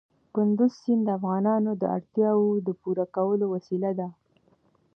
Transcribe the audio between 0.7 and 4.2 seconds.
سیند د افغانانو د اړتیاوو د پوره کولو وسیله ده.